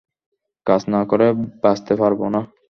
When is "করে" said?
1.05-1.27